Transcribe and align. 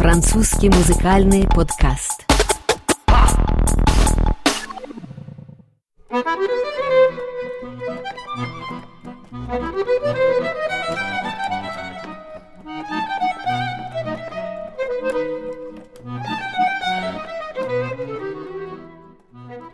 Французский 0.00 0.70
музыкальный 0.70 1.46
подкаст. 1.46 2.24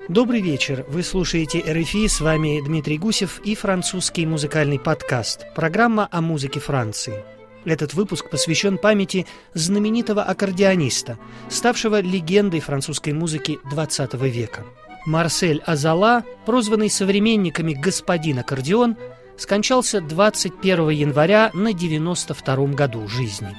Добрый 0.08 0.40
вечер. 0.40 0.84
Вы 0.88 1.04
слушаете 1.04 1.60
РФИ, 1.60 2.08
с 2.08 2.20
вами 2.20 2.60
Дмитрий 2.64 2.98
Гусев 2.98 3.40
и 3.44 3.54
французский 3.54 4.26
музыкальный 4.26 4.80
подкаст. 4.80 5.46
Программа 5.54 6.08
о 6.10 6.20
музыке 6.20 6.58
Франции. 6.58 7.35
Этот 7.66 7.94
выпуск 7.94 8.30
посвящен 8.30 8.78
памяти 8.78 9.26
знаменитого 9.52 10.22
аккордеониста, 10.22 11.18
ставшего 11.50 12.00
легендой 12.00 12.60
французской 12.60 13.12
музыки 13.12 13.58
XX 13.70 14.28
века. 14.28 14.64
Марсель 15.04 15.62
Азала, 15.66 16.24
прозванный 16.46 16.88
современниками 16.88 17.74
«Господин 17.74 18.38
аккордеон», 18.38 18.96
скончался 19.36 20.00
21 20.00 20.90
января 20.90 21.50
на 21.54 21.72
92 21.72 22.66
году 22.68 23.08
жизни. 23.08 23.54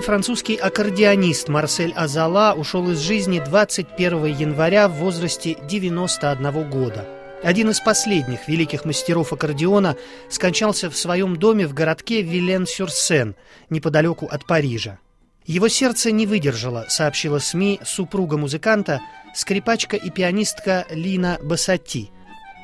Знаменитый 0.00 0.06
французский 0.06 0.56
аккордеонист 0.56 1.48
Марсель 1.48 1.92
Азала 1.92 2.54
ушел 2.54 2.88
из 2.90 3.00
жизни 3.00 3.38
21 3.38 4.24
января 4.24 4.88
в 4.88 4.92
возрасте 4.92 5.58
91 5.68 6.70
года. 6.70 7.06
Один 7.42 7.68
из 7.68 7.80
последних 7.80 8.48
великих 8.48 8.86
мастеров 8.86 9.34
аккордеона 9.34 9.96
скончался 10.30 10.88
в 10.88 10.96
своем 10.96 11.36
доме 11.36 11.66
в 11.66 11.74
городке 11.74 12.22
Вилен-Сюрсен, 12.22 13.34
неподалеку 13.68 14.26
от 14.26 14.46
Парижа. 14.46 14.98
Его 15.44 15.68
сердце 15.68 16.12
не 16.12 16.26
выдержало, 16.26 16.86
сообщила 16.88 17.38
СМИ 17.38 17.80
супруга 17.84 18.38
музыканта, 18.38 19.02
скрипачка 19.34 19.96
и 19.96 20.08
пианистка 20.08 20.86
Лина 20.88 21.38
Басати, 21.42 22.08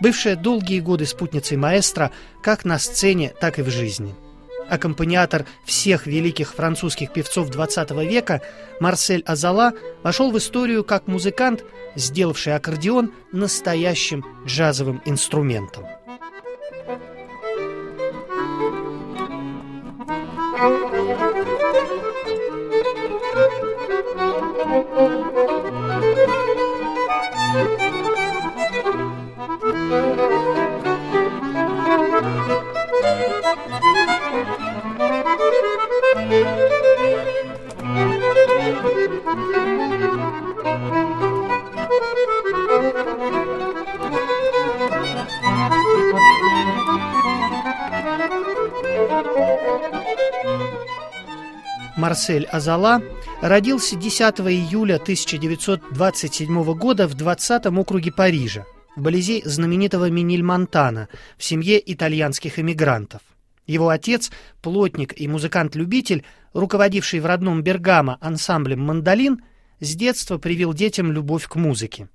бывшая 0.01 0.37
долгие 0.37 0.81
годы 0.81 1.05
спутницей 1.05 1.59
маэстро 1.59 2.13
как 2.43 2.65
на 2.65 2.79
сцене, 2.79 3.35
так 3.39 3.59
и 3.59 3.63
в 3.63 3.69
жизни– 3.69 4.15
аккомпаниатор 4.69 5.47
всех 5.65 6.07
великих 6.07 6.55
французских 6.55 7.13
певцов 7.13 7.51
XX 7.51 8.07
века, 8.07 8.43
Марсель 8.81 9.23
Азала 9.27 9.73
вошел 10.03 10.31
в 10.31 10.39
историю 10.39 10.85
как 10.85 11.07
музыкант, 11.07 11.65
сделавший 11.95 12.55
аккордеон 12.55 13.13
настоящим 13.33 14.25
джазовым 14.47 15.03
инструментом. 15.05 15.87
Марсель 52.17 52.47
Азала 52.47 53.03
родился 53.43 53.95
10 53.95 54.41
июля 54.41 54.95
1927 54.95 56.73
года 56.73 57.07
в 57.09 57.13
20 57.13 57.67
округе 57.67 58.11
Парижа, 58.11 58.65
вблизи 58.97 59.43
знаменитого 59.45 60.09
Минильмонтана, 60.09 61.11
в 61.37 61.45
семье 61.45 61.79
итальянских 61.93 62.59
эмигрантов. 62.59 63.21
Его 63.67 63.91
отец, 63.91 64.31
плотник 64.63 65.13
и 65.21 65.29
музыкант-любитель, 65.29 66.25
руководивший 66.55 67.21
в 67.21 67.27
родном 67.27 67.63
Бергамо 67.63 68.17
ансамблем 68.23 68.81
«Мандолин», 68.81 69.43
с 69.81 69.95
детства 69.95 70.39
привил 70.39 70.73
детям 70.73 71.13
любовь 71.13 71.47
к 71.47 71.57
музыке. 71.57 72.09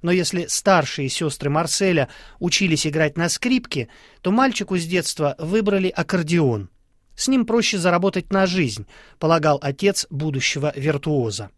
Но 0.00 0.12
если 0.12 0.46
старшие 0.46 1.10
сестры 1.10 1.50
Марселя 1.50 2.08
учились 2.38 2.86
играть 2.86 3.18
на 3.18 3.28
скрипке, 3.28 3.90
то 4.22 4.30
мальчику 4.30 4.78
с 4.78 4.86
детства 4.86 5.36
выбрали 5.38 5.88
аккордеон. 5.88 6.70
С 7.16 7.28
ним 7.28 7.46
проще 7.46 7.78
заработать 7.78 8.32
на 8.32 8.46
жизнь, 8.46 8.86
полагал 9.18 9.58
отец 9.62 10.06
будущего 10.10 10.72
виртуоза. 10.74 11.50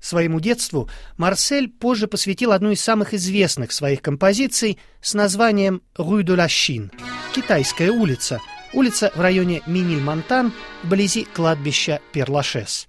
Своему 0.00 0.40
детству 0.40 0.88
Марсель 1.16 1.68
позже 1.68 2.08
посвятил 2.08 2.52
одну 2.52 2.72
из 2.72 2.80
самых 2.80 3.14
известных 3.14 3.70
своих 3.70 4.02
композиций 4.02 4.78
с 5.00 5.14
названием 5.14 5.82
«Rue 5.96 6.22
de 6.22 6.34
la 6.36 6.46
Chine»— 6.46 6.90
«Китайская 7.34 7.90
улица», 7.90 8.40
улица 8.72 9.12
в 9.14 9.20
районе 9.20 9.62
Миниль-Монтан, 9.66 10.52
вблизи 10.82 11.26
кладбища 11.32 12.00
Перлашес. 12.12 12.88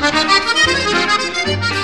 Thank 0.00 1.74
you. 1.74 1.79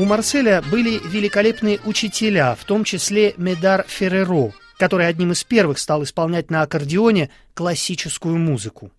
У 0.00 0.06
Марселя 0.06 0.62
были 0.62 0.98
великолепные 1.06 1.78
учителя, 1.84 2.54
в 2.54 2.64
том 2.64 2.84
числе 2.84 3.34
Медар 3.36 3.84
Ферреро, 3.86 4.54
который 4.78 5.06
одним 5.06 5.32
из 5.32 5.44
первых 5.44 5.78
стал 5.78 6.04
исполнять 6.04 6.50
на 6.50 6.62
аккордеоне 6.62 7.28
классическую 7.52 8.38
музыку. 8.38 8.92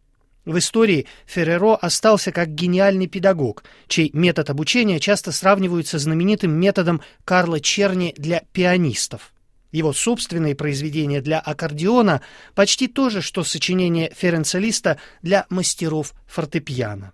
В 0.46 0.60
истории 0.60 1.08
Ферреро 1.26 1.74
остался 1.74 2.32
как 2.32 2.54
гениальный 2.54 3.08
педагог, 3.08 3.64
чей 3.88 4.12
метод 4.14 4.52
обучения 4.52 5.00
часто 5.00 5.32
сравнивают 5.32 5.88
со 5.88 5.98
знаменитым 5.98 6.52
методом 6.52 7.02
Карла 7.26 7.60
Черни 7.60 8.14
для 8.16 8.44
пианистов. 8.54 9.34
Его 9.72 9.94
собственные 9.94 10.54
произведения 10.54 11.20
для 11.20 11.40
аккордеона 11.40 12.22
почти 12.54 12.88
то 12.88 13.10
же, 13.10 13.24
что 13.24 13.44
сочинение 13.44 14.14
Ференца 14.16 14.60
Листа 14.60 14.98
для 15.24 15.48
мастеров 15.50 16.14
фортепиано. 16.28 17.14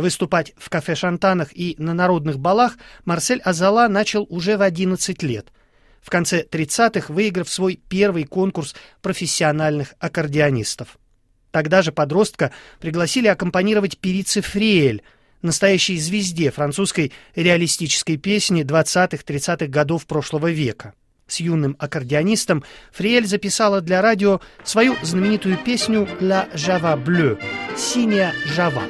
Выступать 0.00 0.54
в 0.56 0.70
кафе-шантанах 0.70 1.48
и 1.54 1.74
на 1.76 1.92
народных 1.92 2.38
балах 2.38 2.78
Марсель 3.04 3.42
Азала 3.42 3.86
начал 3.86 4.26
уже 4.30 4.56
в 4.56 4.62
11 4.62 5.22
лет. 5.22 5.48
В 6.00 6.08
конце 6.08 6.42
30-х 6.42 7.12
выиграв 7.12 7.50
свой 7.50 7.78
первый 7.88 8.24
конкурс 8.24 8.74
профессиональных 9.02 9.92
аккордеонистов. 9.98 10.98
Тогда 11.50 11.82
же 11.82 11.92
подростка 11.92 12.50
пригласили 12.80 13.26
аккомпанировать 13.26 13.98
певице 13.98 14.40
Фриэль, 14.40 15.02
настоящей 15.42 15.98
звезде 15.98 16.50
французской 16.50 17.12
реалистической 17.34 18.16
песни 18.16 18.62
20-30-х 18.62 19.66
годов 19.66 20.06
прошлого 20.06 20.50
века. 20.50 20.94
С 21.26 21.40
юным 21.40 21.76
аккордеонистом 21.78 22.64
Фриэль 22.92 23.26
записала 23.26 23.82
для 23.82 24.00
радио 24.00 24.40
свою 24.64 24.96
знаменитую 25.02 25.58
песню 25.58 26.08
«La 26.20 26.50
Java 26.54 26.96
Bleu»— 26.96 27.38
«Синяя 27.76 28.32
Жава». 28.46 28.84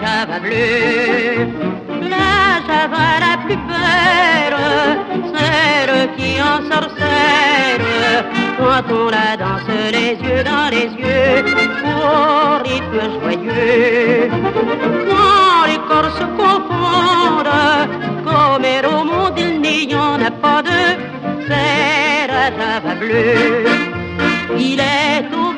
Java 0.00 0.38
bleue, 0.40 1.48
la 2.12 2.30
java 2.66 3.06
la 3.24 3.34
plus 3.44 3.60
belle, 3.70 4.58
celle 5.34 6.08
qui 6.16 6.30
en 6.40 6.60
sorcelle 6.70 7.88
quand 8.58 8.86
on 9.00 9.06
la 9.16 9.36
danse 9.36 9.76
les 9.96 10.12
yeux 10.24 10.42
dans 10.44 10.68
les 10.76 10.88
yeux 11.02 11.44
au 11.84 12.62
rythme 12.68 13.00
joyeux. 13.20 14.30
Quand 15.08 15.62
les 15.70 15.80
corps 15.88 16.12
se 16.20 16.26
confondent, 16.40 17.56
comme 18.24 18.68
au 18.92 19.04
monde 19.04 19.38
il 19.38 19.60
n'y 19.60 19.94
en 19.94 20.20
a 20.20 20.30
pas 20.30 20.62
deux, 20.62 20.94
c'est 21.48 22.26
la 22.32 22.46
java 22.56 22.94
bleue. 23.00 23.64
Il 24.58 24.80
est 24.80 25.24
au 25.34 25.57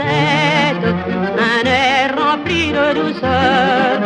un 0.00 1.66
air 1.66 2.14
rempli 2.16 2.72
de 2.72 2.94
douceur, 3.00 4.00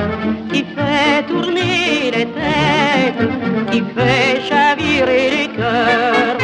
qui 0.53 0.65
fait 0.75 1.23
tourner 1.29 2.11
les 2.17 2.27
têtes, 2.27 3.31
qui 3.71 3.83
fait 3.97 4.41
chavirer 4.49 5.31
les 5.31 5.49
cœurs. 5.49 6.39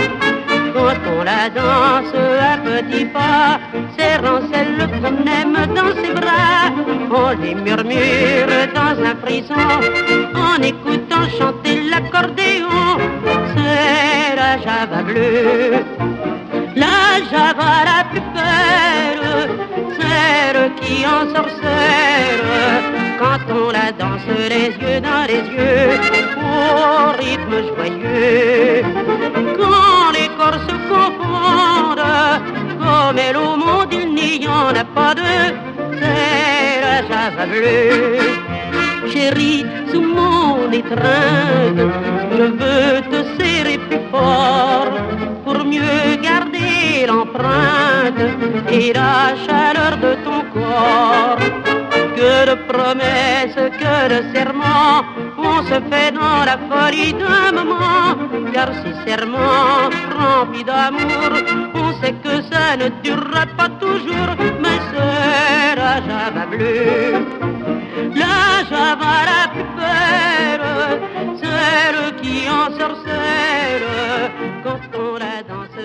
Quand 0.74 1.00
on 1.18 1.24
la 1.24 1.48
danse 1.50 2.14
à 2.40 2.56
petits 2.58 3.06
pas, 3.06 3.60
serrant 3.98 4.40
celle 4.52 4.88
qu'on 5.00 5.16
aime 5.40 5.74
dans 5.74 5.92
ses 6.02 6.12
bras, 6.12 6.70
on 7.10 7.40
les 7.42 7.54
murmure 7.54 8.54
dans 8.74 8.96
un 9.04 9.16
frisson, 9.22 9.68
en 10.34 10.62
écoutant 10.62 11.28
chanter 11.38 11.82
l'accordéon, 11.90 12.98
c'est 13.54 14.36
la 14.36 14.58
java 14.58 15.02
bleue. 15.02 16.19
La 17.10 17.18
java 17.30 17.72
la 17.90 18.04
plus 18.10 18.26
belle, 18.36 19.26
celle 19.98 20.70
qui 20.80 21.04
en 21.04 21.22
sorcelle, 21.34 22.50
quand 23.18 23.42
on 23.52 23.70
la 23.72 23.90
danse 24.00 24.30
les 24.48 24.68
yeux 24.80 25.00
dans 25.00 25.24
les 25.26 25.42
yeux, 25.56 25.90
au 26.38 27.10
rythme 27.22 27.56
joyeux. 27.68 28.84
Quand 29.58 30.12
les 30.16 30.28
corps 30.38 30.60
se 30.68 30.76
confondent, 30.92 32.12
comme 32.80 33.18
elle 33.18 33.36
au 33.36 33.56
monde 33.56 33.92
il 33.92 34.08
n'y 34.14 34.46
en 34.46 34.68
a 34.68 34.84
pas 34.84 35.12
deux, 35.16 35.48
c'est 35.98 36.80
la 36.84 36.98
java 37.08 37.44
bleue. 37.52 38.18
Chérie, 39.12 39.66
sous 39.90 40.02
mon 40.02 40.70
étreinte, 40.70 41.82
je 42.36 42.44
veux 42.60 43.00
te 43.10 43.42
serrer 43.42 43.78
plus 43.78 44.04
fort 44.12 44.92
pour 45.44 45.64
mieux 45.64 46.16
garder 46.22 46.29
l'empreinte 47.10 48.24
et 48.70 48.92
la 48.92 49.34
chaleur 49.44 49.94
de 50.04 50.12
ton 50.24 50.40
corps. 50.54 51.44
Que 52.16 52.34
de 52.50 52.56
promesses, 52.70 53.62
que 53.82 53.96
de 54.12 54.18
serments, 54.34 55.02
on 55.38 55.56
se 55.70 55.78
fait 55.90 56.12
dans 56.20 56.42
la 56.50 56.56
folie 56.68 57.14
d'un 57.22 57.52
moment. 57.58 58.10
Car 58.52 58.70
ces 58.82 58.96
serments 59.06 59.88
remplis 60.18 60.64
d'amour, 60.64 61.30
on 61.82 61.88
sait 62.00 62.16
que 62.24 62.34
ça 62.50 62.66
ne 62.80 62.88
durera 63.04 63.44
pas 63.58 63.70
toujours, 63.84 64.30
mais 64.62 64.80
la 65.80 65.94
java 66.06 66.44
bleue. 66.52 67.24
La 68.22 68.40
java 68.70 69.14
la 69.32 69.42
plus 69.52 69.70
belle, 69.78 70.68
celle 71.42 72.02
qui 72.20 72.36
en 72.60 72.68
sorcelle, 72.78 73.88
quand 74.64 74.82
on 75.04 75.12
la 75.24 75.36
danse 75.48 75.80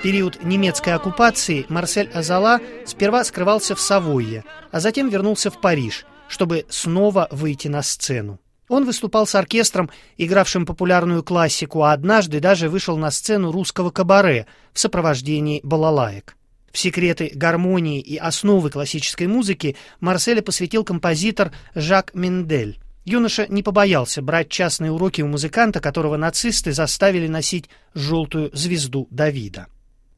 В 0.00 0.02
период 0.02 0.42
немецкой 0.42 0.94
оккупации 0.94 1.66
Марсель 1.68 2.08
Азала 2.14 2.58
сперва 2.86 3.22
скрывался 3.22 3.74
в 3.74 3.80
Савойе, 3.82 4.44
а 4.72 4.80
затем 4.80 5.10
вернулся 5.10 5.50
в 5.50 5.60
Париж, 5.60 6.06
чтобы 6.26 6.64
снова 6.70 7.28
выйти 7.30 7.68
на 7.68 7.82
сцену. 7.82 8.40
Он 8.68 8.86
выступал 8.86 9.26
с 9.26 9.34
оркестром, 9.34 9.90
игравшим 10.16 10.64
популярную 10.64 11.22
классику, 11.22 11.82
а 11.82 11.92
однажды 11.92 12.40
даже 12.40 12.70
вышел 12.70 12.96
на 12.96 13.10
сцену 13.10 13.52
русского 13.52 13.90
кабаре 13.90 14.46
в 14.72 14.80
сопровождении 14.80 15.60
балалаек. 15.62 16.34
В 16.72 16.78
секреты 16.78 17.30
гармонии 17.34 18.00
и 18.00 18.16
основы 18.16 18.70
классической 18.70 19.26
музыки 19.26 19.76
Марселя 20.00 20.40
посвятил 20.40 20.82
композитор 20.82 21.52
Жак 21.74 22.14
Мендель. 22.14 22.80
Юноша 23.04 23.46
не 23.50 23.62
побоялся 23.62 24.22
брать 24.22 24.48
частные 24.48 24.92
уроки 24.92 25.20
у 25.20 25.26
музыканта, 25.26 25.80
которого 25.80 26.16
нацисты 26.16 26.72
заставили 26.72 27.28
носить 27.28 27.68
желтую 27.92 28.48
звезду 28.54 29.06
Давида. 29.10 29.66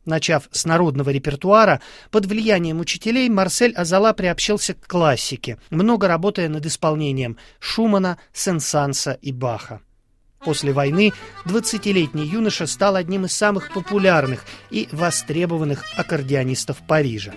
Начав 0.04 0.48
с 0.50 0.64
народного 0.64 1.10
репертуара, 1.10 1.80
под 2.10 2.26
влиянием 2.26 2.80
учителей 2.80 3.28
Марсель 3.28 3.72
Азала 3.74 4.12
приобщился 4.12 4.74
к 4.74 4.86
классике, 4.86 5.58
много 5.70 6.08
работая 6.08 6.48
над 6.48 6.66
исполнением 6.66 7.36
Шумана, 7.60 8.18
Сен-Санса 8.32 9.12
и 9.22 9.30
Баха. 9.32 9.80
После 10.44 10.72
войны 10.72 11.12
20-летний 11.46 12.26
юноша 12.26 12.66
стал 12.66 12.96
одним 12.96 13.26
из 13.26 13.32
самых 13.32 13.72
популярных 13.72 14.44
и 14.70 14.88
востребованных 14.90 15.84
аккордеонистов 15.96 16.78
Парижа. 16.86 17.32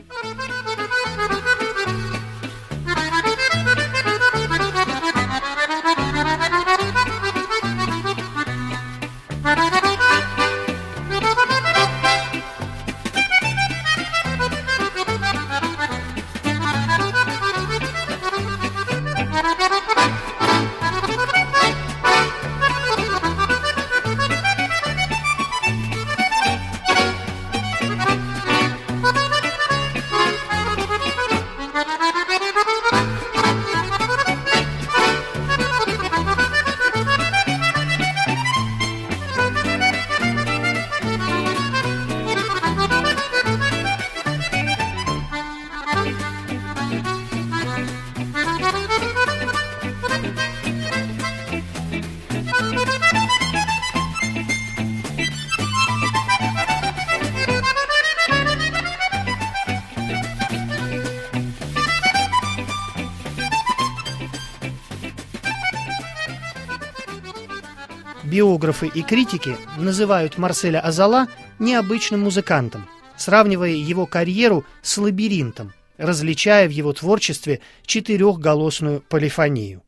Биографы 68.35 68.87
и 68.87 69.01
критики 69.01 69.55
называют 69.77 70.37
Марселя 70.37 70.81
Азала 70.81 71.29
необычным 71.57 72.19
музыкантом, 72.19 72.85
сравнивая 73.15 73.69
его 73.69 74.05
карьеру 74.07 74.65
с 74.81 74.97
лабиринтом, 74.97 75.71
различая 75.95 76.67
в 76.67 76.71
его 76.71 76.91
творчестве 76.91 77.61
четырехголосную 77.85 78.99
полифонию. 79.07 79.83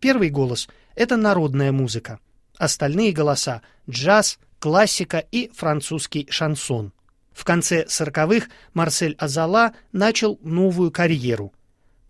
Первый 0.00 0.30
голос– 0.30 0.66
это 0.94 1.18
народная 1.18 1.72
музыка, 1.72 2.20
остальные 2.56 3.12
голоса– 3.12 3.60
джаз, 3.90 4.38
классика 4.58 5.18
и 5.18 5.50
французский 5.54 6.26
шансон. 6.30 6.90
В 7.34 7.44
конце 7.44 7.84
сороковых 7.86 8.48
Марсель 8.72 9.14
Азала 9.18 9.74
начал 9.92 10.38
новую 10.42 10.90
карьеру– 10.90 11.52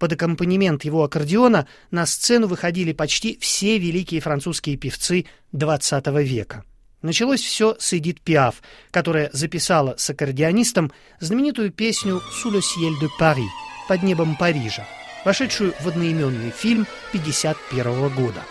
Под 0.05 0.13
аккомпанемент 0.13 0.85
его 0.85 1.03
аккордеона 1.03 1.67
на 1.91 2.05
сцену 2.05 2.47
выходили 2.47 2.93
почти 2.93 3.39
все 3.41 3.79
великие 3.79 4.21
французские 4.21 4.77
певцы 4.77 5.25
XX 5.55 6.23
века. 6.23 6.63
Началось 7.01 7.41
все 7.41 7.75
с 7.79 7.95
Эдит 7.95 8.21
Пиаф, 8.21 8.57
которая 8.91 9.31
записала 9.33 9.95
с 9.97 10.11
аккордеонистом 10.11 10.93
знаменитую 11.21 11.73
песню 11.73 12.21
«Sous 12.45 12.53
le 12.53 12.61
ciel 12.61 12.93
de 13.01 13.09
Paris»— 13.19 13.49
«Под 13.89 14.03
небом 14.03 14.37
Парижа», 14.37 14.87
вошедшую 15.25 15.73
в 15.81 15.89
одноименный 15.89 16.51
фильм 16.51 16.87
1951 17.15 18.15
года. 18.15 18.43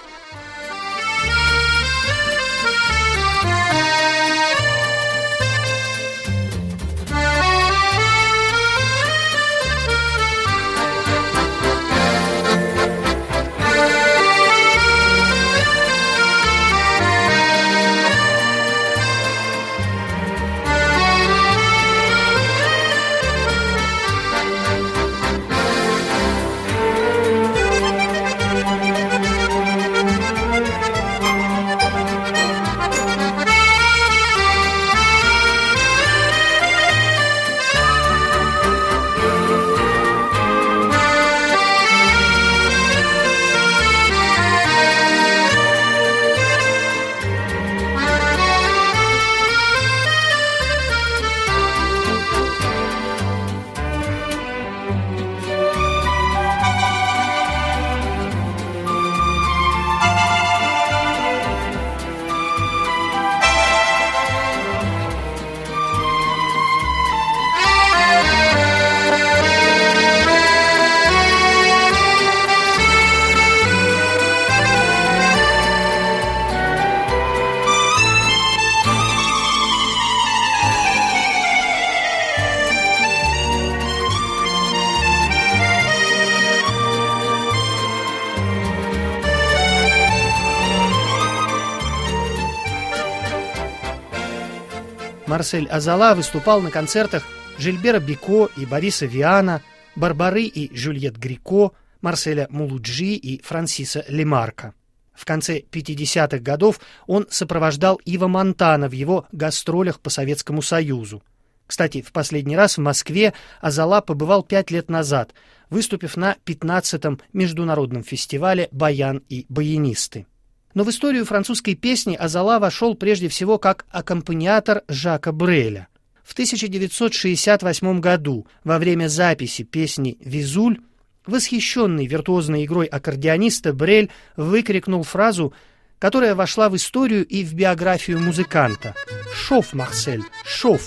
Марсель 95.33 95.67
Азала 95.67 96.13
выступал 96.13 96.61
на 96.61 96.69
концертах 96.69 97.23
Жильбера 97.57 97.99
Бико 97.99 98.49
и 98.55 98.67
Бориса 98.67 99.07
Виана, 99.07 99.63
Барбары 99.95 100.43
и 100.43 100.71
Жюльет 100.77 101.17
Грико, 101.17 101.71
Марселя 102.01 102.45
Мулуджи 102.51 103.15
и 103.15 103.41
Франсиса 103.41 104.05
Лемарка. 104.07 104.75
В 105.11 105.25
конце 105.25 105.61
50-х 105.61 106.37
годов 106.37 106.79
он 107.07 107.25
сопровождал 107.31 107.99
Ива 108.05 108.27
Монтана 108.27 108.87
в 108.87 108.91
его 108.91 109.25
гастролях 109.31 110.01
по 110.01 110.11
Советскому 110.11 110.61
Союзу. 110.61 111.23
Кстати, 111.65 112.03
в 112.03 112.11
последний 112.11 112.55
раз 112.55 112.77
в 112.77 112.81
Москве 112.81 113.33
Азала 113.59 114.01
побывал 114.01 114.43
пять 114.43 114.69
лет 114.69 114.87
назад, 114.87 115.33
выступив 115.71 116.15
на 116.15 116.35
15-м 116.45 117.19
международном 117.33 118.03
фестивале 118.03 118.69
«Баян 118.71 119.23
и 119.29 119.47
баянисты». 119.49 120.27
Но 120.73 120.83
в 120.83 120.89
историю 120.89 121.25
французской 121.25 121.75
песни 121.75 122.15
Азала 122.15 122.59
вошел 122.59 122.95
прежде 122.95 123.27
всего 123.27 123.57
как 123.57 123.85
аккомпаниатор 123.91 124.83
Жака 124.87 125.31
Бреля. 125.31 125.87
В 126.23 126.33
1968 126.33 127.99
году, 127.99 128.47
во 128.63 128.79
время 128.79 129.07
записи 129.07 129.63
песни 129.63 130.17
«Визуль», 130.21 130.79
восхищенный 131.25 132.07
виртуозной 132.07 132.65
игрой 132.65 132.85
аккордеониста 132.87 133.73
Брель 133.73 134.09
выкрикнул 134.35 135.03
фразу, 135.03 135.53
которая 135.99 136.33
вошла 136.33 136.69
в 136.69 136.75
историю 136.75 137.25
и 137.25 137.43
в 137.43 137.53
биографию 137.53 138.19
музыканта. 138.19 138.95
«Шов, 139.33 139.73
Марсель, 139.73 140.23
шов! 140.45 140.81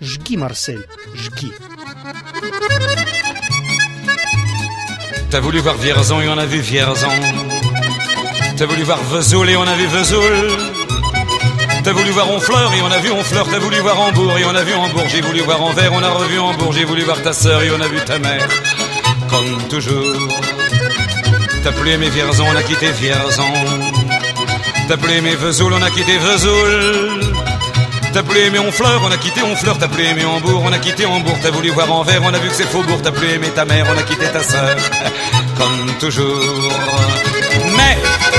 Жги, 0.00 0.36
Марсель, 0.36 0.84
жги!» 1.14 1.52
T'as 5.30 5.40
voulu 5.40 5.60
voir 5.60 5.76
Vierzon 5.76 6.22
et 6.22 6.28
on 6.28 6.38
a 6.38 6.46
vu 6.46 6.60
Vierzon 6.60 7.57
T'as 8.58 8.66
voulu 8.66 8.82
voir 8.82 8.98
Vesoul 9.04 9.48
et 9.50 9.56
on 9.56 9.62
a 9.62 9.74
vu 9.76 9.86
Vesoul. 9.86 10.32
T'as 11.84 11.92
voulu 11.92 12.10
voir 12.10 12.28
Honfleur 12.28 12.72
et 12.74 12.82
on 12.82 12.90
a 12.90 12.98
vu 12.98 13.12
Honfleur. 13.12 13.46
T'as 13.48 13.60
voulu 13.60 13.78
voir 13.78 14.00
Hambourg 14.00 14.36
et 14.36 14.44
on 14.44 14.54
a 14.54 14.64
vu 14.64 14.74
Hambourg. 14.74 15.04
J'ai 15.08 15.20
voulu 15.20 15.42
voir 15.42 15.62
Anvers, 15.62 15.92
on 15.92 16.02
a 16.02 16.10
revu 16.10 16.40
Hambourg. 16.40 16.72
J'ai 16.72 16.84
voulu 16.84 17.04
voir 17.04 17.22
ta 17.22 17.32
sœur 17.32 17.62
et 17.62 17.70
on 17.70 17.80
a 17.80 17.86
vu 17.86 18.00
ta 18.04 18.18
mère. 18.18 18.48
Comme 19.30 19.62
toujours. 19.68 20.28
T'as 21.62 21.70
plus 21.70 21.90
aimé 21.90 22.10
Vierzon, 22.10 22.46
on 22.52 22.56
a 22.56 22.62
quitté 22.64 22.90
Vierzon. 22.90 23.44
T'as 24.88 24.96
plus 24.96 25.12
aimé 25.12 25.36
Vesoul, 25.36 25.72
on 25.72 25.82
a 25.82 25.90
quitté 25.90 26.18
Vesoul. 26.18 27.20
T'as 28.12 28.24
plus 28.24 28.40
aimé 28.40 28.58
Honfleur, 28.58 29.02
on 29.04 29.12
a 29.12 29.18
quitté 29.18 29.40
Honfleur. 29.44 29.78
T'as 29.78 29.86
plus 29.86 30.04
aimé 30.04 30.24
Hambourg, 30.24 30.64
on 30.66 30.72
a 30.72 30.78
quitté 30.80 31.06
Hambourg. 31.06 31.38
T'as 31.40 31.52
voulu 31.52 31.70
voir 31.70 31.92
Anvers, 31.92 32.22
on 32.24 32.34
a 32.34 32.38
vu 32.38 32.48
que 32.48 32.54
c'est 32.56 32.68
Faubourg. 32.68 32.98
T'as 33.04 33.12
plus 33.12 33.28
aimé 33.28 33.50
ta 33.54 33.64
mère, 33.64 33.86
on 33.88 33.96
a 33.96 34.02
quitté 34.02 34.26
ta 34.26 34.42
sœur. 34.42 34.76
Comme 35.56 35.94
toujours. 36.00 36.72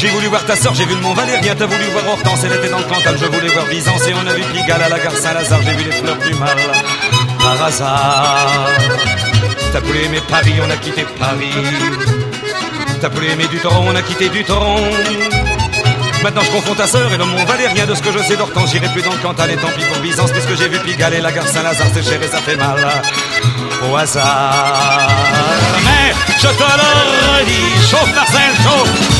J'ai 0.00 0.08
voulu 0.08 0.28
voir 0.28 0.42
ta 0.46 0.56
sœur, 0.56 0.74
j'ai 0.74 0.86
vu 0.86 0.94
le 0.94 1.02
Mont 1.02 1.12
Valérien, 1.12 1.54
t'as 1.54 1.66
voulu 1.66 1.84
voir 1.92 2.08
Hortense, 2.08 2.40
elle 2.44 2.54
était 2.54 2.70
dans 2.70 2.78
le 2.78 2.84
Cantal, 2.84 3.18
je 3.20 3.26
voulais 3.26 3.48
voir 3.48 3.66
Byzance 3.66 4.06
et 4.06 4.14
on 4.14 4.26
a 4.26 4.32
vu 4.32 4.42
Pigalle 4.44 4.82
à 4.82 4.88
la 4.88 4.98
gare 4.98 5.12
Saint-Lazare, 5.12 5.60
j'ai 5.62 5.72
vu 5.72 5.84
les 5.84 5.92
fleurs 5.92 6.16
du 6.16 6.32
mal 6.36 6.56
par 7.38 7.62
hasard. 7.62 8.66
T'as 9.74 9.80
voulu 9.80 9.98
aimer 10.04 10.22
Paris, 10.26 10.54
on 10.66 10.70
a 10.70 10.76
quitté 10.78 11.04
Paris. 11.18 11.52
T'as 12.98 13.08
voulu 13.10 13.28
aimer 13.28 13.46
du 13.48 13.58
Toron, 13.58 13.90
on 13.90 13.94
a 13.94 14.00
quitté 14.00 14.30
du 14.30 14.42
Toron. 14.42 14.80
Maintenant 16.22 16.42
je 16.44 16.50
confonds 16.50 16.74
ta 16.74 16.86
sœur 16.86 17.12
et 17.12 17.18
le 17.18 17.24
Mont 17.26 17.44
Valérien 17.44 17.84
de 17.84 17.94
ce 17.94 18.00
que 18.00 18.10
je 18.10 18.20
sais 18.20 18.36
d'Hortense, 18.36 18.70
j'irai 18.70 18.88
plus 18.88 19.02
dans 19.02 19.12
le 19.12 19.18
Cantal 19.18 19.50
et 19.50 19.56
tant 19.56 19.68
pis 19.68 19.84
pour 19.84 19.98
Byzance, 19.98 20.32
puisque 20.32 20.56
j'ai 20.58 20.70
vu 20.70 20.78
Pigalle 20.78 21.12
et 21.12 21.20
la 21.20 21.30
gare 21.30 21.46
Saint-Lazare, 21.46 21.88
c'est 21.92 22.08
cher 22.08 22.22
et 22.22 22.28
ça 22.28 22.38
fait 22.38 22.56
mal 22.56 23.02
au 23.86 23.94
hasard. 23.94 25.10
Mais 25.84 26.14
je 26.38 26.48
te 26.48 26.62
le 26.62 27.38
redis, 27.38 27.86
chauffe 27.90 28.14
Marcel, 28.14 28.50
chauffe 28.64 29.19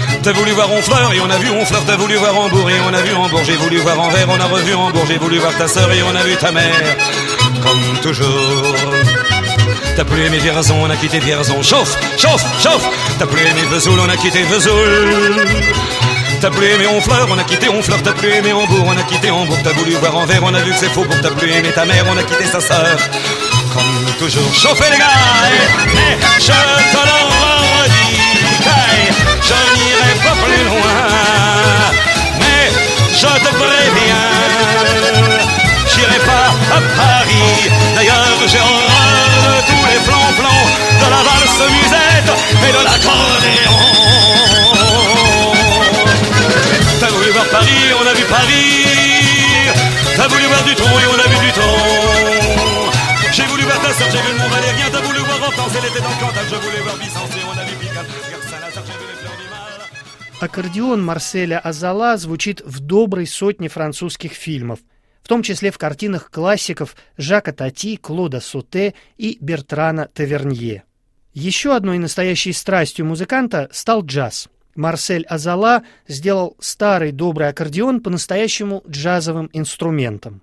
T'as 0.23 0.33
voulu 0.33 0.51
voir 0.51 0.71
Honfleur 0.71 1.13
et 1.13 1.19
on 1.19 1.29
a 1.29 1.37
vu 1.37 1.49
Honfleur, 1.49 1.81
t'as 1.85 1.95
voulu 1.95 2.15
voir 2.15 2.37
Hambourg 2.37 2.69
et 2.69 2.79
on 2.87 2.93
a 2.93 3.01
vu 3.01 3.13
Hambourg, 3.13 3.41
j'ai 3.43 3.55
voulu 3.55 3.77
voir 3.77 3.99
Anvers, 3.99 4.27
on 4.29 4.39
a 4.39 4.45
revu 4.45 4.75
Hambourg, 4.75 5.03
j'ai 5.07 5.17
voulu 5.17 5.39
voir 5.39 5.55
ta 5.57 5.67
sœur 5.67 5.91
et 5.91 6.03
on 6.03 6.15
a 6.15 6.21
vu 6.21 6.35
ta 6.35 6.51
mère, 6.51 6.97
comme 7.63 7.97
toujours. 8.03 8.75
T'as 9.95 10.03
plus 10.03 10.23
aimé 10.23 10.37
Vierzon, 10.37 10.75
on 10.79 10.89
a 10.91 10.95
quitté 10.95 11.19
Vierzon, 11.19 11.63
chauffe, 11.63 11.97
chauffe, 12.17 12.45
chauffe. 12.61 12.87
T'as 13.17 13.25
plus 13.25 13.41
aimé 13.41 13.61
Vesoul, 13.71 13.99
on 13.99 14.09
a 14.09 14.15
quitté 14.15 14.43
Vesoul. 14.43 15.47
t'as 16.39 16.51
plus 16.51 16.67
aimé 16.67 16.85
on 16.87 17.01
fleur, 17.01 17.27
on 17.29 17.37
a 17.39 17.43
quitté 17.43 17.67
on 17.69 17.81
fleur, 17.81 17.99
t'as 18.03 18.13
plus 18.13 18.29
aimé 18.31 18.53
en 18.53 18.65
bourg, 18.67 18.85
on 18.85 18.97
a 18.97 19.03
quitté 19.03 19.31
en 19.31 19.45
bourg, 19.45 19.57
t'as 19.63 19.73
voulu 19.73 19.93
voir 19.93 20.15
en 20.17 20.25
verre, 20.25 20.43
on 20.43 20.53
a 20.53 20.59
vu 20.59 20.71
que 20.71 20.77
c'est 20.77 20.89
faux, 20.91 21.03
pour 21.03 21.19
t'as 21.21 21.31
plus 21.31 21.51
aimé 21.51 21.69
ta 21.73 21.85
mère, 21.85 22.05
on 22.07 22.17
a 22.17 22.23
quitté 22.23 22.45
sa 22.45 22.61
sœur. 22.61 22.95
Comme 23.73 24.13
toujours, 24.19 24.53
chauffer 24.53 24.91
les 24.91 24.97
gars, 24.97 25.05
mais 25.95 26.17
je 26.39 26.45
te 26.45 27.01
le 27.07 27.17
redis, 27.31 28.40
je 29.43 29.57
n'irai 29.75 30.13
pas 30.23 30.35
plus 30.43 30.63
loin, 30.65 30.99
mais 32.39 32.63
je 33.13 33.31
te 33.45 33.51
préviens, 33.61 34.29
j'irai 35.91 36.19
pas 36.19 36.47
à 36.75 36.79
Paris, 37.01 37.69
d'ailleurs 37.95 38.39
j'ai 38.47 38.59
horreur 38.59 39.31
de 39.45 39.53
tous 39.69 39.85
les 39.91 39.99
flancs-flancs 40.07 40.69
de 41.01 41.07
la 41.09 41.21
valse 41.27 41.63
musette 41.75 42.31
et 42.67 42.71
de 42.71 42.81
l'accordéon. 42.83 43.79
T'as 46.99 47.09
voulu 47.09 47.29
voir 47.31 47.45
Paris, 47.45 47.83
on 47.99 48.07
a 48.07 48.13
vu 48.13 48.23
Paris. 48.25 48.85
T'as 50.15 50.27
voulu 50.27 50.45
voir 50.45 50.63
du 50.63 50.75
tronc 50.75 50.99
et 50.99 51.07
on 51.07 51.19
a 51.19 51.27
vu 51.27 51.37
du 51.45 51.51
tronc. 51.51 52.91
J'ai 53.31 53.45
voulu 53.45 53.63
voir 53.63 53.79
ta 53.79 53.93
soeur, 53.93 54.07
j'ai 54.11 54.21
vu 54.21 54.33
le 54.33 54.37
Mont 54.37 54.49
Valérien. 54.49 54.85
T'as 54.91 55.01
voulu 55.01 55.19
voir 55.19 55.41
Hortense, 55.41 55.71
elle 55.79 55.89
était 55.89 56.01
dans 56.01 56.09
le 56.09 56.15
Cantal. 56.15 56.45
Je 56.47 56.55
voulais 56.57 56.81
voir 56.81 56.95
Vicence 56.97 57.31
et 57.31 57.43
on 57.43 57.57
a 57.59 57.63
vu 57.63 57.75
Pigalle. 57.77 58.05
Аккордеон 60.41 61.05
Марселя 61.05 61.59
Азала 61.59 62.17
звучит 62.17 62.61
в 62.61 62.79
доброй 62.79 63.27
сотне 63.27 63.69
французских 63.69 64.31
фильмов, 64.31 64.79
в 65.21 65.27
том 65.27 65.43
числе 65.43 65.69
в 65.69 65.77
картинах 65.77 66.31
классиков 66.31 66.95
Жака 67.15 67.53
Тати, 67.53 67.95
Клода 67.95 68.39
Соте 68.39 68.95
и 69.19 69.37
Бертрана 69.39 70.07
Тавернье. 70.07 70.83
Еще 71.35 71.75
одной 71.75 71.99
настоящей 71.99 72.53
страстью 72.53 73.05
музыканта 73.05 73.69
стал 73.71 74.03
джаз. 74.03 74.49
Марсель 74.73 75.25
Азала 75.25 75.83
сделал 76.07 76.57
старый 76.59 77.11
добрый 77.11 77.47
аккордеон 77.49 78.01
по-настоящему 78.01 78.83
джазовым 78.89 79.47
инструментом. 79.53 80.41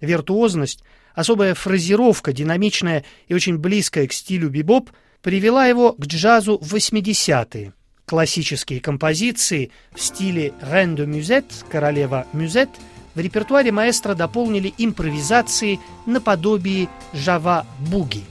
Виртуозность, 0.00 0.82
особая 1.14 1.52
фразировка, 1.52 2.32
динамичная 2.32 3.04
и 3.28 3.34
очень 3.34 3.58
близкая 3.58 4.06
к 4.06 4.14
стилю 4.14 4.48
бибоп, 4.48 4.88
привела 5.20 5.66
его 5.66 5.92
к 5.92 6.06
джазу 6.06 6.56
в 6.62 6.74
80-е. 6.74 7.74
Классические 8.06 8.80
композиции 8.80 9.70
в 9.94 10.00
стиле 10.00 10.52
«Рен 10.60 10.94
де 10.94 11.06
Мюзет», 11.06 11.46
«Королева 11.70 12.26
Мюзет» 12.32 12.68
в 13.14 13.20
репертуаре 13.20 13.72
маэстро 13.72 14.14
дополнили 14.14 14.74
импровизации 14.76 15.80
наподобие 16.04 16.88
«Жава-буги». 17.14 18.24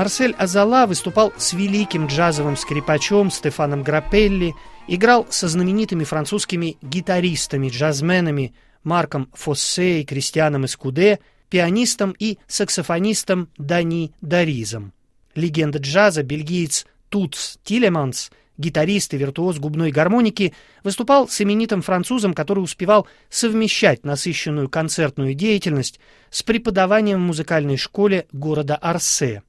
Марсель 0.00 0.34
Азала 0.38 0.86
выступал 0.86 1.30
с 1.36 1.52
великим 1.52 2.06
джазовым 2.06 2.56
скрипачом 2.56 3.30
Стефаном 3.30 3.82
Грапелли, 3.82 4.54
играл 4.88 5.26
со 5.28 5.46
знаменитыми 5.46 6.04
французскими 6.04 6.78
гитаристами, 6.80 7.68
джазменами 7.68 8.54
Марком 8.82 9.28
Фоссе 9.34 10.00
и 10.00 10.06
Кристианом 10.06 10.64
Эскуде, 10.64 11.18
пианистом 11.50 12.16
и 12.18 12.38
саксофонистом 12.46 13.50
Дани 13.58 14.14
Даризом. 14.22 14.94
Легенда 15.34 15.78
джаза, 15.78 16.22
бельгиец 16.22 16.86
Тутс 17.10 17.58
Тилеманс, 17.62 18.30
гитарист 18.56 19.12
и 19.12 19.18
виртуоз 19.18 19.58
губной 19.58 19.90
гармоники, 19.90 20.54
выступал 20.82 21.28
с 21.28 21.42
именитым 21.42 21.82
французом, 21.82 22.32
который 22.32 22.60
успевал 22.60 23.06
совмещать 23.28 24.02
насыщенную 24.06 24.70
концертную 24.70 25.34
деятельность 25.34 26.00
с 26.30 26.42
преподаванием 26.42 27.18
в 27.18 27.26
музыкальной 27.26 27.76
школе 27.76 28.26
города 28.32 28.76
Арсе. 28.76 29.42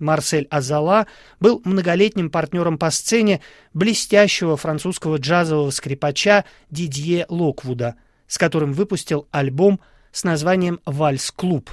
Марсель 0.00 0.48
Азала 0.50 1.06
был 1.38 1.62
многолетним 1.64 2.30
партнером 2.30 2.78
по 2.78 2.90
сцене 2.90 3.40
блестящего 3.74 4.56
французского 4.56 5.16
джазового 5.16 5.70
скрипача 5.70 6.44
Дидье 6.70 7.26
Локвуда, 7.28 7.94
с 8.26 8.38
которым 8.38 8.72
выпустил 8.72 9.28
альбом 9.30 9.80
с 10.10 10.24
названием 10.24 10.80
«Вальс-клуб». 10.84 11.70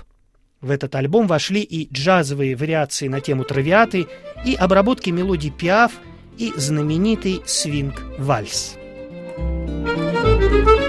В 0.62 0.72
этот 0.72 0.96
альбом 0.96 1.28
вошли 1.28 1.62
и 1.62 1.92
джазовые 1.92 2.56
вариации 2.56 3.08
на 3.08 3.22
тему 3.22 3.44
травиаты, 3.44 4.08
и 4.46 4.56
обработки 4.56 5.10
мелодий 5.10 5.52
пиаф, 5.52 5.94
и 6.38 6.52
знаменитый 6.56 7.42
свинг-вальс. 7.46 8.76
Thank 9.38 10.68
you. 10.68 10.87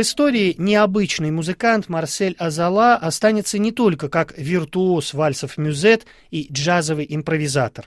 Истории 0.00 0.54
необычный 0.58 1.30
музыкант 1.30 1.88
Марсель 1.88 2.36
Азала 2.38 2.94
останется 2.96 3.58
не 3.58 3.72
только 3.72 4.08
как 4.08 4.36
виртуоз 4.36 5.14
вальсов 5.14 5.58
мюзет 5.58 6.06
и 6.30 6.48
джазовый 6.50 7.06
импровизатор. 7.08 7.86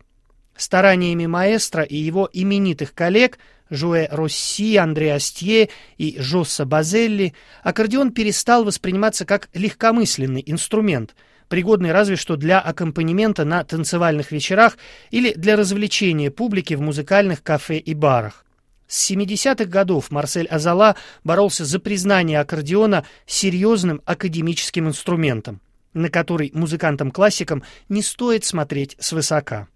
Стараниями 0.55 1.25
маэстро 1.25 1.83
и 1.83 1.95
его 1.95 2.29
именитых 2.31 2.93
коллег 2.93 3.37
Жуэ 3.69 4.07
Росси, 4.11 4.75
Андре 4.77 5.13
Астье 5.13 5.69
и 5.97 6.15
Жосса 6.19 6.65
Базелли 6.65 7.33
аккордеон 7.63 8.11
перестал 8.11 8.63
восприниматься 8.63 9.25
как 9.25 9.49
легкомысленный 9.53 10.43
инструмент, 10.45 11.15
пригодный 11.47 11.91
разве 11.91 12.15
что 12.15 12.37
для 12.37 12.59
аккомпанемента 12.59 13.45
на 13.45 13.63
танцевальных 13.63 14.31
вечерах 14.31 14.77
или 15.11 15.33
для 15.33 15.55
развлечения 15.55 16.31
публики 16.31 16.73
в 16.73 16.81
музыкальных 16.81 17.43
кафе 17.43 17.77
и 17.77 17.93
барах. 17.93 18.45
С 18.87 19.11
70-х 19.11 19.65
годов 19.65 20.11
Марсель 20.11 20.47
Азала 20.47 20.95
боролся 21.23 21.65
за 21.65 21.79
признание 21.79 22.39
аккордеона 22.39 23.05
серьезным 23.25 24.01
академическим 24.05 24.87
инструментом, 24.87 25.59
на 25.93 26.09
который 26.09 26.51
музыкантам-классикам 26.53 27.63
не 27.89 28.01
стоит 28.01 28.45
смотреть 28.45 28.95
свысока. 28.99 29.67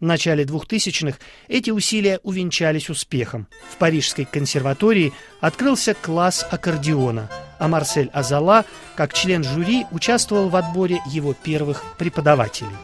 В 0.00 0.04
начале 0.04 0.44
2000-х 0.44 1.18
эти 1.48 1.70
усилия 1.70 2.20
увенчались 2.22 2.90
успехом. 2.90 3.46
В 3.72 3.76
Парижской 3.76 4.26
консерватории 4.26 5.12
открылся 5.40 5.94
класс 5.94 6.46
аккордеона, 6.50 7.30
а 7.58 7.68
Марсель 7.68 8.10
Азала, 8.12 8.64
как 8.94 9.14
член 9.14 9.42
жюри, 9.42 9.86
участвовал 9.90 10.48
в 10.48 10.56
отборе 10.56 11.00
его 11.06 11.34
первых 11.34 11.82
преподавателей. 11.98 12.76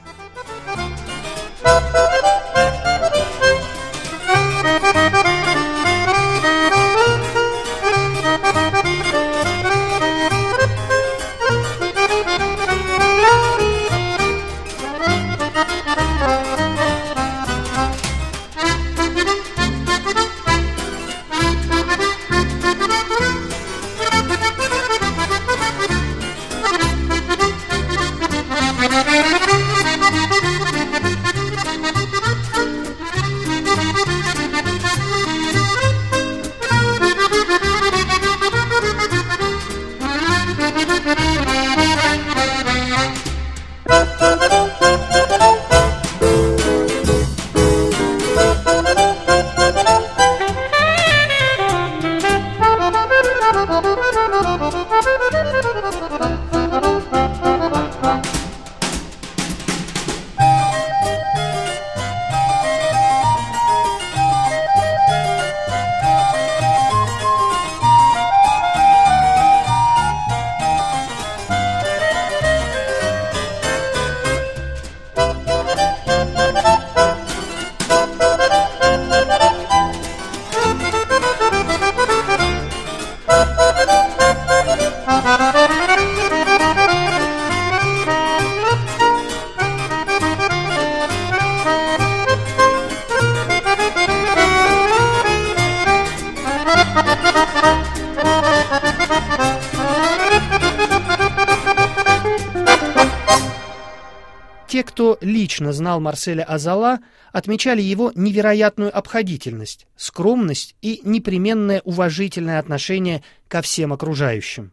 Те, 104.68 104.82
кто 104.82 105.18
лично 105.20 105.72
знал 105.72 106.00
Марселя 106.00 106.44
Азала, 106.44 107.00
отмечали 107.32 107.82
его 107.82 108.12
невероятную 108.14 108.96
обходительность, 108.96 109.86
скромность 109.96 110.76
и 110.80 111.00
непременное 111.04 111.82
уважительное 111.84 112.58
отношение 112.58 113.22
ко 113.48 113.60
всем 113.60 113.92
окружающим. 113.92 114.72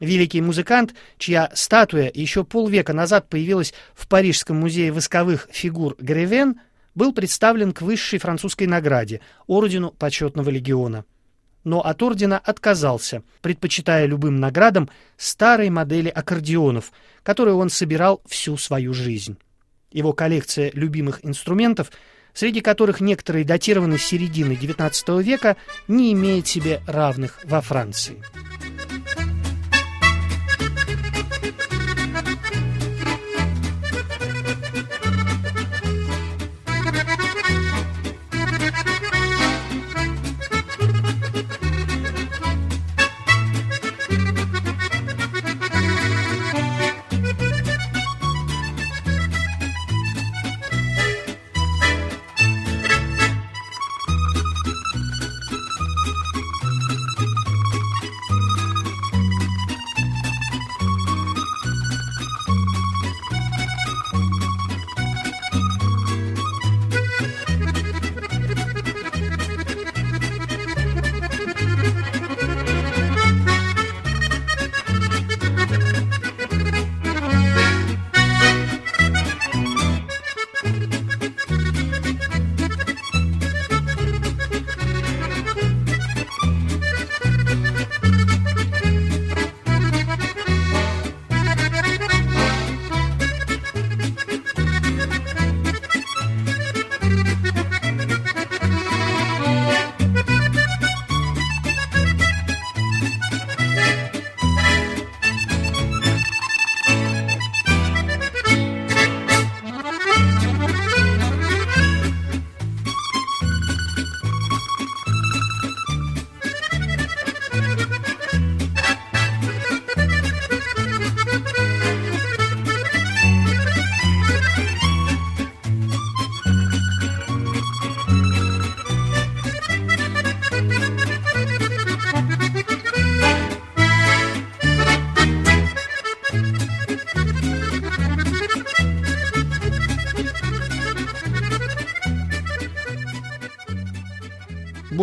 Великий 0.00 0.42
музыкант, 0.42 0.94
чья 1.16 1.50
статуя 1.54 2.10
еще 2.12 2.44
полвека 2.44 2.92
назад 2.92 3.28
появилась 3.28 3.72
в 3.94 4.08
Парижском 4.08 4.58
музее 4.58 4.92
восковых 4.92 5.48
фигур 5.50 5.96
Гревен, 5.98 6.60
был 6.94 7.12
представлен 7.12 7.72
к 7.72 7.82
высшей 7.82 8.18
французской 8.18 8.66
награде– 8.66 9.20
Ордену 9.46 9.92
Почетного 9.92 10.50
легиона. 10.50 11.04
Но 11.66 11.80
от 11.80 12.00
ордена 12.00 12.38
отказался, 12.38 13.24
предпочитая 13.42 14.06
любым 14.06 14.36
наградам 14.36 14.88
старой 15.16 15.68
модели 15.68 16.08
аккордеонов, 16.08 16.92
которые 17.24 17.56
он 17.56 17.70
собирал 17.70 18.22
всю 18.24 18.56
свою 18.56 18.94
жизнь. 18.94 19.36
Его 19.90 20.12
коллекция 20.12 20.70
любимых 20.74 21.24
инструментов, 21.24 21.90
среди 22.34 22.60
которых 22.60 23.00
некоторые 23.00 23.44
датированы 23.44 23.98
с 23.98 24.04
середины 24.04 24.52
XIX 24.52 25.20
века, 25.24 25.56
не 25.88 26.12
имеет 26.12 26.46
себе 26.46 26.82
равных 26.86 27.40
во 27.42 27.60
Франции. 27.60 28.22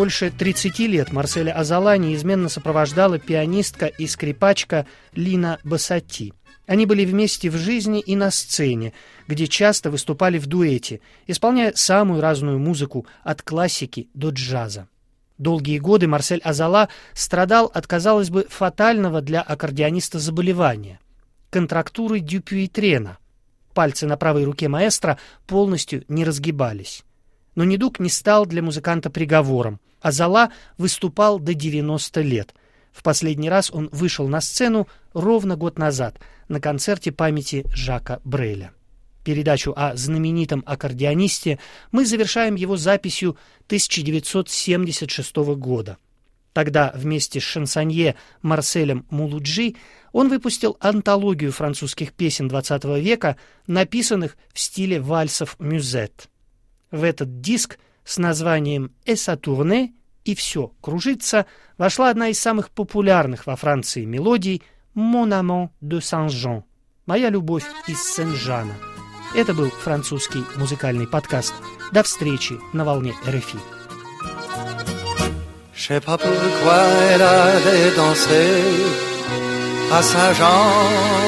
Больше 0.04 0.30
30 0.30 0.80
лет 0.80 1.12
Марселя 1.12 1.52
Азала 1.52 1.96
неизменно 1.96 2.50
сопровождала 2.50 3.18
пианистка 3.18 3.86
и 3.86 4.06
скрипачка 4.06 4.86
Лина 5.14 5.58
Басати. 5.64 6.34
Они 6.66 6.84
были 6.84 7.06
вместе 7.06 7.48
в 7.48 7.56
жизни 7.56 8.00
и 8.00 8.14
на 8.14 8.30
сцене, 8.30 8.92
где 9.28 9.46
часто 9.46 9.90
выступали 9.90 10.36
в 10.36 10.44
дуэте, 10.44 11.00
исполняя 11.26 11.72
самую 11.74 12.20
разную 12.20 12.58
музыку 12.58 13.06
от 13.22 13.40
классики 13.40 14.10
до 14.12 14.28
джаза. 14.28 14.88
Долгие 15.38 15.78
годы 15.78 16.06
Марсель 16.06 16.42
Азала 16.44 16.90
страдал 17.14 17.70
от, 17.72 17.86
казалось 17.86 18.28
бы, 18.28 18.46
фатального 18.50 19.22
для 19.22 19.40
аккордеониста 19.40 20.18
заболевания– 20.18 21.00
контрактуры 21.50 22.20
дюпюитрена. 22.20 23.16
Пальцы 23.72 24.06
на 24.06 24.18
правой 24.18 24.44
руке 24.44 24.68
маэстро 24.68 25.18
полностью 25.46 26.04
не 26.08 26.26
разгибались. 26.26 27.04
Но 27.54 27.64
недуг 27.64 28.00
не 28.00 28.10
стал 28.10 28.44
для 28.44 28.60
музыканта 28.60 29.08
приговором. 29.08 29.80
Азала 30.04 30.52
выступал 30.76 31.40
до 31.40 31.54
90 31.54 32.20
лет. 32.20 32.54
В 32.92 33.02
последний 33.02 33.48
раз 33.48 33.70
он 33.70 33.88
вышел 33.90 34.28
на 34.28 34.42
сцену 34.42 34.86
ровно 35.14 35.56
год 35.56 35.78
назад 35.78 36.20
на 36.46 36.60
концерте 36.60 37.10
памяти 37.10 37.64
Жака 37.72 38.20
Бреля. 38.22 38.72
Передачу 39.24 39.72
о 39.74 39.96
знаменитом 39.96 40.62
аккордеонисте 40.66 41.58
мы 41.90 42.04
завершаем 42.04 42.54
его 42.54 42.76
записью 42.76 43.38
1976 43.66 45.36
года. 45.56 45.96
Тогда 46.52 46.92
вместе 46.94 47.40
с 47.40 47.42
шансонье 47.42 48.14
Марселем 48.42 49.06
Мулуджи 49.08 49.74
он 50.12 50.28
выпустил 50.28 50.76
антологию 50.80 51.50
французских 51.50 52.12
песен 52.12 52.48
XX 52.48 53.00
века, 53.00 53.38
написанных 53.66 54.36
в 54.52 54.60
стиле 54.60 55.00
вальсов 55.00 55.56
мюзет. 55.58 56.28
В 56.90 57.02
этот 57.02 57.40
диск 57.40 57.78
с 58.04 58.18
названием 58.18 58.92
«Эса 59.04 59.36
турне» 59.36 59.94
и 60.24 60.34
«Все 60.34 60.72
кружится» 60.80 61.46
вошла 61.78 62.10
одна 62.10 62.28
из 62.28 62.38
самых 62.38 62.70
популярных 62.70 63.46
во 63.46 63.56
Франции 63.56 64.04
мелодий 64.04 64.62
«Mon 64.94 65.30
amant 65.30 65.70
de 65.82 65.98
Saint-Jean»— 65.98 66.62
«Моя 67.06 67.30
любовь 67.30 67.64
из 67.88 68.02
Сен-Жана». 68.14 68.74
Это 69.34 69.52
был 69.52 69.70
французский 69.70 70.44
музыкальный 70.56 71.08
подкаст. 71.08 71.54
До 71.92 72.02
встречи 72.02 72.54
на 72.72 72.84
волне 72.84 73.14
РФИ. 73.26 73.58
Je 75.74 76.00
Saint-Jean 80.02 80.48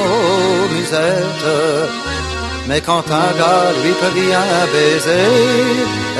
aux 0.09 0.67
musettes. 0.73 2.06
Mais 2.67 2.81
quand 2.81 3.05
un 3.23 3.31
gars 3.39 3.71
lui 3.81 3.93
prit 4.01 4.33
un 4.33 4.65
baiser, 4.73 5.31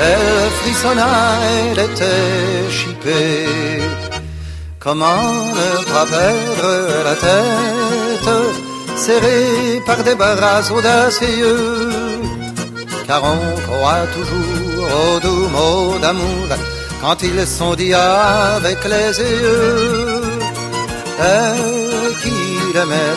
elle 0.08 0.50
frissonna, 0.58 1.10
elle 1.50 1.78
était 1.78 2.70
chipée. 2.70 3.82
Comment 4.78 5.44
ne 5.60 5.70
pas 5.92 6.06
perdre 6.06 7.04
la 7.04 7.16
tête 7.26 8.30
serré 8.96 9.82
par 9.84 10.02
des 10.02 10.14
bras 10.14 10.62
audacieux, 10.76 12.20
car 13.06 13.22
on 13.24 13.60
croit 13.66 14.06
toujours 14.16 14.88
aux 15.00 15.20
doux 15.20 15.48
mots 15.56 15.98
d'amour 16.00 16.48
quand 17.02 17.22
ils 17.22 17.46
sont 17.46 17.74
dits 17.74 17.94
avec 17.94 18.78
les 18.84 19.10
yeux. 19.20 20.22
Elle 21.20 22.16
qui 22.22 22.38
l'aimait 22.74 23.16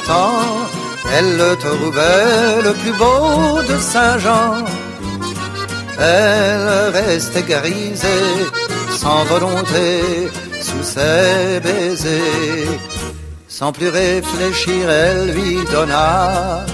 elle 1.13 1.37
le 1.37 1.55
trouvait 1.55 2.61
le 2.63 2.73
plus 2.73 2.93
beau 2.93 3.61
de 3.69 3.77
Saint-Jean. 3.79 4.65
Elle 5.99 6.91
restait 6.93 7.43
grisée, 7.43 8.29
sans 9.01 9.23
volonté, 9.25 10.29
sous 10.61 10.83
ses 10.83 11.59
baisers. 11.59 12.79
Sans 13.47 13.71
plus 13.71 13.89
réfléchir, 13.89 14.89
elle 14.89 15.31
lui 15.31 15.57
donna 15.71 16.65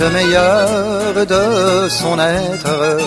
le 0.00 0.10
meilleur 0.10 1.26
de 1.26 1.88
son 1.88 2.18
être. 2.18 2.98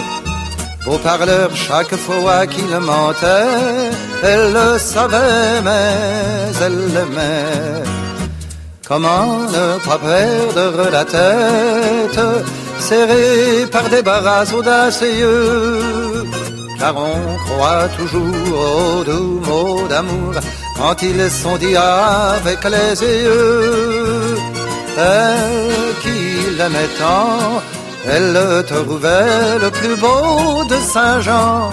Au 0.85 0.97
parleur, 0.99 1.49
chaque 1.53 1.95
fois 1.95 2.47
qu'il 2.47 2.73
mentait, 2.79 3.91
elle 4.23 4.53
le 4.53 4.79
savait, 4.79 5.61
mais 5.63 5.91
elle 6.61 6.79
l'aimait. 6.93 8.06
Comment 8.87 9.39
ne 9.55 9.79
pas 9.85 9.97
perdre 9.97 10.89
la 10.91 11.03
tête, 11.03 12.19
serrée 12.79 13.65
par 13.71 13.89
des 13.89 14.01
barras 14.01 14.51
audacieux 14.53 16.17
car 16.79 16.95
on 16.95 17.37
croit 17.45 17.87
toujours 17.97 18.53
aux 18.65 19.03
doux 19.03 19.41
mots 19.47 19.87
d'amour 19.87 20.33
quand 20.77 21.01
ils 21.01 21.29
sont 21.29 21.57
dits 21.57 21.75
avec 21.75 22.63
les 22.63 22.93
yeux. 23.01 24.37
Elle 24.97 25.93
qui 26.03 26.55
l'aimait 26.57 26.93
tant, 26.99 27.61
elle 28.07 28.33
le 28.33 28.63
trouvait 28.63 29.59
le 29.63 29.69
plus 29.71 29.95
beau 29.95 30.63
de 30.69 30.75
Saint-Jean. 30.93 31.71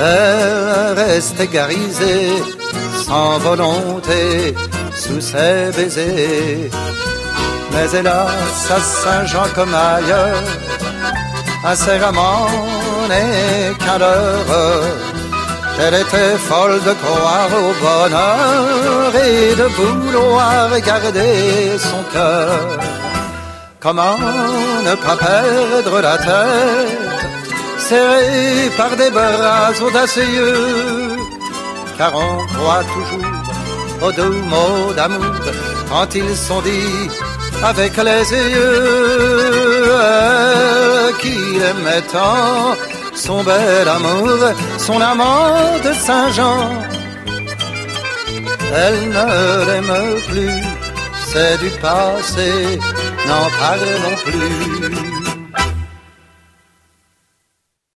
Elle 0.00 0.94
restait 0.96 1.48
garisée, 1.48 2.30
sans 3.08 3.38
volonté, 3.38 4.54
sous 4.94 5.20
ses 5.20 5.70
baisers. 5.76 6.70
Mais 7.72 7.88
hélas, 7.98 8.70
à 8.76 8.80
Saint-Jean 8.80 9.48
comme 9.54 9.74
ailleurs, 9.74 10.48
à 11.64 11.74
ses 11.74 11.98
n'est 13.10 13.72
qu'un 13.82 13.98
leurre. 13.98 14.84
Elle 15.80 15.94
était 15.94 16.36
folle 16.48 16.80
de 16.88 16.92
croire 17.02 17.52
au 17.64 17.70
bonheur 17.86 19.10
et 19.28 19.54
de 19.60 19.66
vouloir 19.78 20.80
garder 20.80 21.78
son 21.78 22.02
cœur. 22.12 22.78
Comment 23.80 24.18
ne 24.88 24.94
pas 24.96 25.16
perdre 25.16 26.00
la 26.00 26.18
tête, 26.18 27.22
serrée 27.78 28.70
par 28.76 28.96
des 28.96 29.10
bras 29.10 29.70
audacieux, 29.86 31.07
car 31.98 32.12
on 32.14 32.46
croit 32.54 32.84
toujours 32.94 33.32
aux 34.02 34.12
doux 34.12 34.40
mots 34.52 34.92
d'amour 34.94 35.34
quand 35.90 36.14
ils 36.14 36.36
sont 36.36 36.62
dits 36.62 37.10
avec 37.62 37.96
les 37.96 38.24
yeux 38.32 39.52
qu'il 41.20 41.62
aimait 41.70 42.02
tant 42.12 42.76
son 43.14 43.42
bel 43.42 43.88
amour, 43.88 44.38
son 44.78 45.00
amant 45.00 45.78
de 45.84 45.92
Saint-Jean. 45.92 46.70
Elle 48.74 49.08
ne 49.08 49.66
l'aime 49.66 50.20
plus, 50.28 50.62
c'est 51.30 51.58
du 51.58 51.70
passé, 51.80 52.78
n'en 53.26 53.46
parlons 53.58 54.16
plus. 54.24 55.27